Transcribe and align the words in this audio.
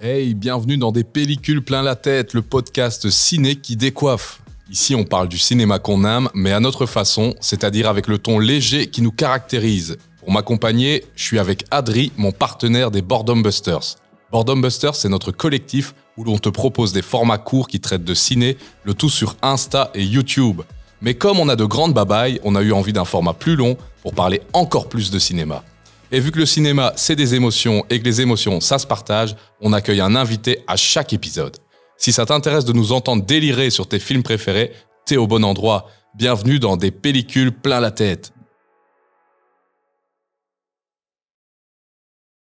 Hey, 0.00 0.34
bienvenue 0.34 0.76
dans 0.76 0.90
des 0.90 1.04
pellicules 1.04 1.62
plein 1.62 1.80
la 1.80 1.94
tête, 1.94 2.34
le 2.34 2.42
podcast 2.42 3.08
ciné 3.10 3.54
qui 3.54 3.76
décoiffe. 3.76 4.42
Ici, 4.68 4.96
on 4.96 5.04
parle 5.04 5.28
du 5.28 5.38
cinéma 5.38 5.78
qu'on 5.78 6.04
aime, 6.04 6.28
mais 6.34 6.50
à 6.50 6.58
notre 6.58 6.84
façon, 6.84 7.36
c'est-à-dire 7.40 7.88
avec 7.88 8.08
le 8.08 8.18
ton 8.18 8.40
léger 8.40 8.88
qui 8.88 9.02
nous 9.02 9.12
caractérise. 9.12 9.96
Pour 10.18 10.32
m'accompagner, 10.32 11.04
je 11.14 11.22
suis 11.22 11.38
avec 11.38 11.64
Adri, 11.70 12.10
mon 12.16 12.32
partenaire 12.32 12.90
des 12.90 13.02
Boredom 13.02 13.40
Busters. 13.40 13.94
Boredom 14.32 14.60
Busters, 14.60 14.96
c'est 14.96 15.08
notre 15.08 15.30
collectif 15.30 15.94
où 16.16 16.24
l'on 16.24 16.38
te 16.38 16.48
propose 16.48 16.92
des 16.92 17.00
formats 17.00 17.38
courts 17.38 17.68
qui 17.68 17.78
traitent 17.78 18.04
de 18.04 18.14
ciné, 18.14 18.56
le 18.82 18.94
tout 18.94 19.10
sur 19.10 19.36
Insta 19.42 19.92
et 19.94 20.02
YouTube. 20.02 20.62
Mais 21.02 21.14
comme 21.14 21.38
on 21.38 21.48
a 21.48 21.54
de 21.54 21.64
grandes 21.64 21.94
babayes, 21.94 22.40
on 22.42 22.56
a 22.56 22.62
eu 22.62 22.72
envie 22.72 22.92
d'un 22.92 23.04
format 23.04 23.32
plus 23.32 23.54
long 23.54 23.76
pour 24.02 24.12
parler 24.12 24.42
encore 24.54 24.88
plus 24.88 25.12
de 25.12 25.20
cinéma. 25.20 25.62
Et 26.14 26.20
vu 26.20 26.30
que 26.30 26.38
le 26.38 26.46
cinéma, 26.46 26.92
c'est 26.94 27.16
des 27.16 27.34
émotions 27.34 27.84
et 27.90 27.98
que 27.98 28.04
les 28.04 28.20
émotions, 28.20 28.60
ça 28.60 28.78
se 28.78 28.86
partage, 28.86 29.34
on 29.60 29.72
accueille 29.72 30.00
un 30.00 30.14
invité 30.14 30.60
à 30.68 30.76
chaque 30.76 31.12
épisode. 31.12 31.56
Si 31.96 32.12
ça 32.12 32.24
t'intéresse 32.24 32.64
de 32.64 32.72
nous 32.72 32.92
entendre 32.92 33.24
délirer 33.24 33.68
sur 33.68 33.88
tes 33.88 33.98
films 33.98 34.22
préférés, 34.22 34.70
t'es 35.06 35.16
au 35.16 35.26
bon 35.26 35.44
endroit. 35.44 35.88
Bienvenue 36.14 36.60
dans 36.60 36.76
des 36.76 36.92
pellicules 36.92 37.50
plein 37.50 37.80
la 37.80 37.90
tête. 37.90 38.33